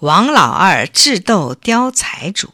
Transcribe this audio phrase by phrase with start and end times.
[0.00, 2.50] 王老二智斗刁财主。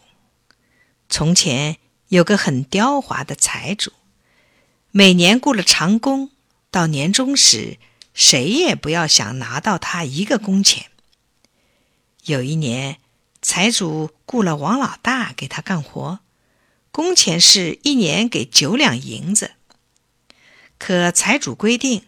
[1.10, 1.76] 从前
[2.08, 3.92] 有个很刁滑的财主，
[4.90, 6.30] 每年雇了长工，
[6.70, 7.76] 到年终时，
[8.14, 10.86] 谁也不要想拿到他一个工钱。
[12.25, 12.96] 有一年，
[13.43, 16.20] 财主雇了王老大给他干活，
[16.90, 19.50] 工钱是一年给九两银子。
[20.79, 22.04] 可财主规定，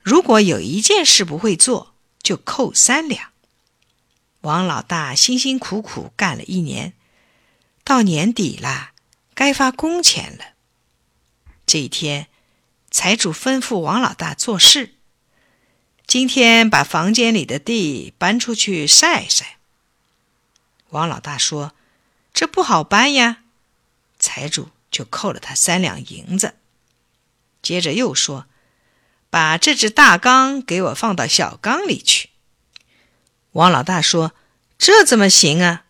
[0.00, 3.29] 如果有一件事不会做，就扣三两。
[4.42, 6.94] 王老大辛辛苦苦干了一年，
[7.84, 8.92] 到年底了，
[9.34, 10.54] 该发工钱了。
[11.66, 12.28] 这一天，
[12.90, 14.94] 财主吩咐王老大做事：
[16.06, 19.58] 今天把房间里的地搬出去晒晒。
[20.88, 21.74] 王老大说
[22.32, 23.42] ：“这不好搬呀。”
[24.18, 26.54] 财主就扣了他三两银子。
[27.60, 28.46] 接着又说
[29.28, 32.29] ：“把这只大缸给我放到小缸里去。”
[33.52, 34.32] 王老大说
[34.78, 35.84] ：“这怎么行啊？”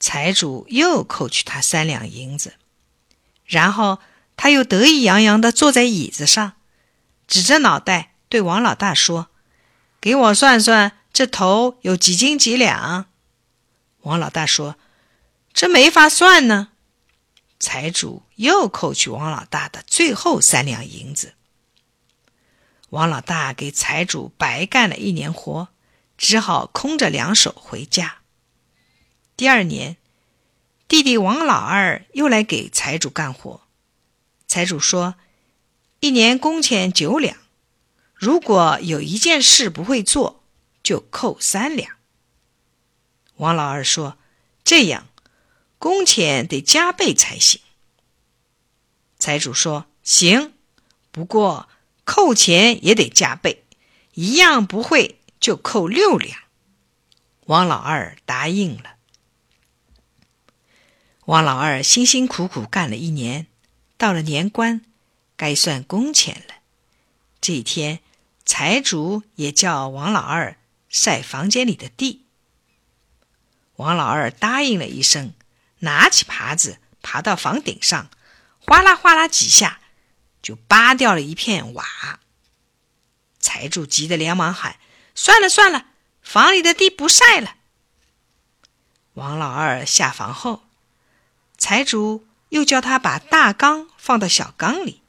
[0.00, 2.54] 财主又扣去他三两银子，
[3.44, 3.98] 然后
[4.36, 6.54] 他又得意洋洋地坐在椅子上，
[7.26, 9.28] 指着脑袋对王老大说
[10.00, 13.06] ：“给我算算，这头有几斤几两？”
[14.02, 14.76] 王老大说
[15.52, 16.68] ：“这没法算呢。”
[17.58, 21.34] 财主又扣去王老大的最后三两银子。
[22.90, 25.68] 王老大给财主白干了一年活。
[26.16, 28.18] 只好空着两手回家。
[29.36, 29.96] 第二年，
[30.88, 33.60] 弟弟王老二又来给财主干活。
[34.48, 35.16] 财主说
[36.00, 37.36] ：“一年工钱九两，
[38.14, 40.42] 如果有一件事不会做，
[40.82, 41.96] 就扣三两。”
[43.36, 44.16] 王老二说
[44.64, 45.08] ：“这样，
[45.78, 47.60] 工钱得加倍才行。”
[49.18, 50.54] 财主说：“行，
[51.10, 51.68] 不过
[52.04, 53.64] 扣钱也得加倍，
[54.14, 56.38] 一样不会。”就扣六两，
[57.46, 58.96] 王老二答应了。
[61.26, 63.46] 王老二辛辛苦苦干了一年，
[63.96, 64.82] 到了年关，
[65.36, 66.54] 该算工钱了。
[67.40, 68.00] 这一天，
[68.44, 70.56] 财主也叫王老二
[70.88, 72.26] 晒房间里的地。
[73.76, 75.34] 王老二答应了一声，
[75.80, 78.08] 拿起耙子爬到房顶上，
[78.58, 79.80] 哗啦哗啦几下，
[80.40, 82.20] 就扒掉了一片瓦。
[83.38, 84.78] 财主急得连忙喊。
[85.16, 85.86] 算了算了，
[86.22, 87.56] 房里的地不晒了。
[89.14, 90.62] 王老二下房后，
[91.56, 95.00] 财主又叫他把大缸放到小缸里。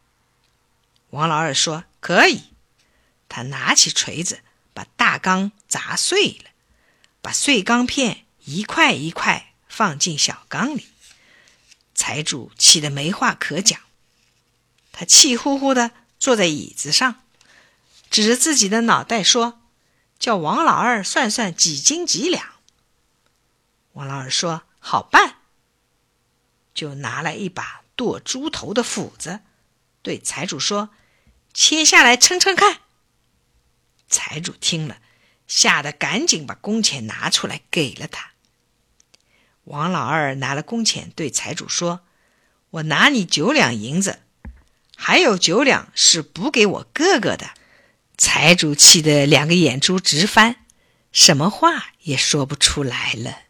[1.10, 2.54] 王老二说：“可以。”
[3.28, 4.40] 他拿起锤子
[4.74, 6.52] 把大缸砸碎了，
[7.22, 10.88] 把碎钢片一块一块放进小缸里。
[11.94, 13.82] 财主气得没话可讲，
[14.94, 17.22] 他气呼呼的坐在椅子上，
[18.10, 19.60] 指着自己的脑袋说。
[20.20, 22.56] 叫王老二算算几斤几两。
[23.94, 25.38] 王老二说：“好办。”
[26.74, 29.40] 就拿来一把剁猪头的斧子，
[30.02, 30.90] 对财主说
[31.54, 32.82] ：“切下来称称看。”
[34.08, 35.00] 财主听了，
[35.48, 38.32] 吓得赶紧把工钱拿出来给了他。
[39.64, 42.02] 王老二拿了工钱，对财主说
[42.70, 44.22] ：“我拿你九两银子，
[44.96, 47.52] 还有九两是补给我哥哥的。”
[48.18, 50.56] 财主气得两个眼珠直翻，
[51.12, 53.47] 什么话也说不出来了。